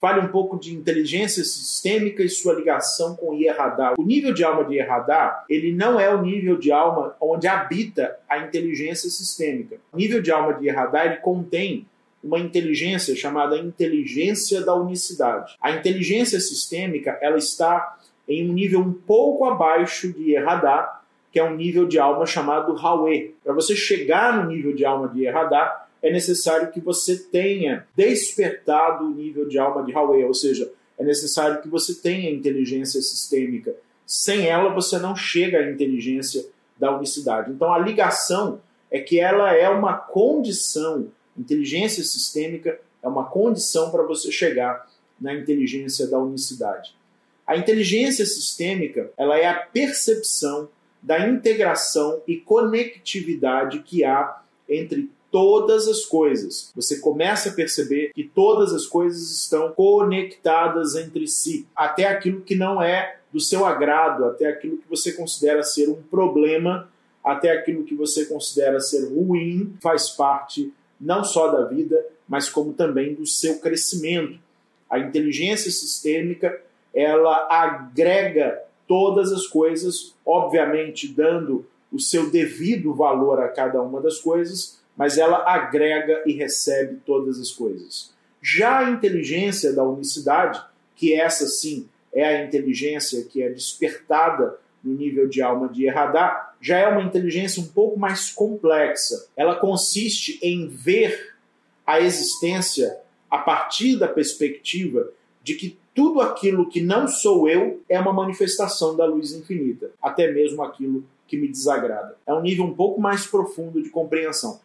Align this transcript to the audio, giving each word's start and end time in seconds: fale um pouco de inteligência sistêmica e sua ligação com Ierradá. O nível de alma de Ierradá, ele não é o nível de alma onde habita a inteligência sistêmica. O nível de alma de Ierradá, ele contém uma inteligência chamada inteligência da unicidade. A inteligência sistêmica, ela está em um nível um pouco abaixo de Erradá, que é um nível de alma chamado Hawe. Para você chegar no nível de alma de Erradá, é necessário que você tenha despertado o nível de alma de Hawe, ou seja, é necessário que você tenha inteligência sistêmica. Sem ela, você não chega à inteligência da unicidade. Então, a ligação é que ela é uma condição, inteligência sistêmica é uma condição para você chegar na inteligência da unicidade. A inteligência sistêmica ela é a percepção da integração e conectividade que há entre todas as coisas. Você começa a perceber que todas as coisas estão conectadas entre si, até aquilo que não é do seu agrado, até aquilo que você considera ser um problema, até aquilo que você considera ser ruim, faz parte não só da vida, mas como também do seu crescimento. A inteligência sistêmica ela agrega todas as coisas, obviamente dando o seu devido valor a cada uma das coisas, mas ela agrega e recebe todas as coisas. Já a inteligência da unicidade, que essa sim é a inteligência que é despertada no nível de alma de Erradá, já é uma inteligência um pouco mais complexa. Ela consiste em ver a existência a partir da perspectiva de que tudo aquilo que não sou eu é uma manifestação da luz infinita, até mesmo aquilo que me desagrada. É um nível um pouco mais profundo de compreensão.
fale 0.00 0.20
um 0.20 0.28
pouco 0.28 0.58
de 0.58 0.74
inteligência 0.74 1.42
sistêmica 1.44 2.22
e 2.22 2.28
sua 2.28 2.54
ligação 2.54 3.16
com 3.16 3.34
Ierradá. 3.34 3.94
O 3.98 4.02
nível 4.02 4.32
de 4.32 4.44
alma 4.44 4.64
de 4.64 4.74
Ierradá, 4.74 5.44
ele 5.48 5.72
não 5.72 5.98
é 5.98 6.12
o 6.14 6.22
nível 6.22 6.56
de 6.56 6.70
alma 6.70 7.16
onde 7.20 7.48
habita 7.48 8.16
a 8.28 8.38
inteligência 8.38 9.10
sistêmica. 9.10 9.76
O 9.92 9.96
nível 9.96 10.22
de 10.22 10.30
alma 10.30 10.54
de 10.54 10.66
Ierradá, 10.66 11.04
ele 11.04 11.16
contém 11.16 11.86
uma 12.22 12.38
inteligência 12.38 13.14
chamada 13.14 13.56
inteligência 13.56 14.64
da 14.64 14.74
unicidade. 14.74 15.56
A 15.60 15.70
inteligência 15.72 16.40
sistêmica, 16.40 17.18
ela 17.20 17.38
está 17.38 17.96
em 18.28 18.48
um 18.48 18.52
nível 18.52 18.80
um 18.80 18.92
pouco 18.92 19.44
abaixo 19.46 20.12
de 20.12 20.34
Erradá, 20.34 21.00
que 21.32 21.38
é 21.38 21.44
um 21.44 21.54
nível 21.54 21.86
de 21.86 21.98
alma 21.98 22.26
chamado 22.26 22.76
Hawe. 22.76 23.34
Para 23.44 23.54
você 23.54 23.74
chegar 23.76 24.36
no 24.36 24.50
nível 24.50 24.74
de 24.74 24.84
alma 24.84 25.08
de 25.08 25.24
Erradá, 25.24 25.86
é 26.02 26.12
necessário 26.12 26.70
que 26.70 26.80
você 26.80 27.16
tenha 27.16 27.86
despertado 27.96 29.04
o 29.04 29.10
nível 29.10 29.48
de 29.48 29.58
alma 29.58 29.84
de 29.84 29.94
Hawe, 29.94 30.24
ou 30.24 30.34
seja, 30.34 30.70
é 30.98 31.04
necessário 31.04 31.60
que 31.60 31.68
você 31.68 31.94
tenha 31.94 32.30
inteligência 32.30 33.00
sistêmica. 33.00 33.74
Sem 34.06 34.46
ela, 34.46 34.72
você 34.72 34.98
não 34.98 35.14
chega 35.14 35.58
à 35.58 35.70
inteligência 35.70 36.44
da 36.78 36.96
unicidade. 36.96 37.50
Então, 37.50 37.72
a 37.72 37.78
ligação 37.78 38.60
é 38.90 39.00
que 39.00 39.20
ela 39.20 39.52
é 39.54 39.68
uma 39.68 39.94
condição, 39.94 41.08
inteligência 41.36 42.02
sistêmica 42.02 42.80
é 43.02 43.08
uma 43.08 43.24
condição 43.24 43.90
para 43.90 44.02
você 44.02 44.30
chegar 44.32 44.88
na 45.20 45.34
inteligência 45.34 46.06
da 46.06 46.18
unicidade. 46.18 46.96
A 47.46 47.56
inteligência 47.56 48.24
sistêmica 48.24 49.10
ela 49.16 49.36
é 49.36 49.46
a 49.46 49.54
percepção 49.54 50.68
da 51.02 51.28
integração 51.28 52.20
e 52.26 52.36
conectividade 52.36 53.80
que 53.80 54.04
há 54.04 54.42
entre 54.68 55.10
todas 55.30 55.86
as 55.88 56.04
coisas. 56.04 56.72
Você 56.74 56.98
começa 57.00 57.50
a 57.50 57.52
perceber 57.52 58.12
que 58.14 58.24
todas 58.24 58.72
as 58.72 58.86
coisas 58.86 59.30
estão 59.30 59.72
conectadas 59.72 60.94
entre 60.96 61.26
si, 61.26 61.66
até 61.74 62.06
aquilo 62.06 62.40
que 62.40 62.54
não 62.54 62.82
é 62.82 63.18
do 63.32 63.40
seu 63.40 63.66
agrado, 63.66 64.24
até 64.24 64.46
aquilo 64.46 64.78
que 64.78 64.88
você 64.88 65.12
considera 65.12 65.62
ser 65.62 65.88
um 65.88 66.02
problema, 66.02 66.88
até 67.22 67.50
aquilo 67.50 67.84
que 67.84 67.94
você 67.94 68.24
considera 68.24 68.80
ser 68.80 69.06
ruim, 69.06 69.76
faz 69.82 70.10
parte 70.10 70.72
não 71.00 71.22
só 71.22 71.48
da 71.48 71.64
vida, 71.64 72.04
mas 72.28 72.48
como 72.48 72.72
também 72.72 73.14
do 73.14 73.26
seu 73.26 73.58
crescimento. 73.58 74.38
A 74.88 74.98
inteligência 74.98 75.70
sistêmica 75.70 76.60
ela 76.94 77.46
agrega 77.50 78.62
todas 78.86 79.30
as 79.32 79.46
coisas, 79.46 80.14
obviamente 80.24 81.06
dando 81.06 81.66
o 81.92 82.00
seu 82.00 82.30
devido 82.30 82.94
valor 82.94 83.40
a 83.40 83.48
cada 83.48 83.80
uma 83.82 84.00
das 84.00 84.18
coisas, 84.18 84.80
mas 84.98 85.16
ela 85.16 85.48
agrega 85.48 86.24
e 86.26 86.32
recebe 86.32 86.98
todas 87.06 87.38
as 87.38 87.52
coisas. 87.52 88.12
Já 88.42 88.80
a 88.80 88.90
inteligência 88.90 89.72
da 89.72 89.84
unicidade, 89.84 90.60
que 90.96 91.14
essa 91.14 91.46
sim 91.46 91.88
é 92.12 92.24
a 92.24 92.44
inteligência 92.44 93.24
que 93.24 93.40
é 93.40 93.48
despertada 93.48 94.58
no 94.82 94.92
nível 94.94 95.28
de 95.28 95.40
alma 95.40 95.68
de 95.68 95.84
Erradá, 95.86 96.52
já 96.60 96.78
é 96.78 96.88
uma 96.88 97.02
inteligência 97.02 97.62
um 97.62 97.66
pouco 97.66 97.98
mais 97.98 98.30
complexa. 98.30 99.28
Ela 99.36 99.54
consiste 99.54 100.40
em 100.42 100.66
ver 100.66 101.36
a 101.86 102.00
existência 102.00 102.98
a 103.30 103.38
partir 103.38 103.96
da 103.96 104.08
perspectiva 104.08 105.10
de 105.42 105.54
que 105.54 105.78
tudo 105.94 106.20
aquilo 106.20 106.68
que 106.68 106.80
não 106.80 107.06
sou 107.06 107.48
eu 107.48 107.82
é 107.88 107.98
uma 107.98 108.12
manifestação 108.12 108.96
da 108.96 109.04
luz 109.04 109.32
infinita, 109.32 109.90
até 110.02 110.30
mesmo 110.32 110.62
aquilo 110.62 111.04
que 111.26 111.36
me 111.36 111.48
desagrada. 111.48 112.16
É 112.26 112.32
um 112.32 112.40
nível 112.40 112.64
um 112.64 112.74
pouco 112.74 113.00
mais 113.00 113.26
profundo 113.26 113.82
de 113.82 113.90
compreensão. 113.90 114.60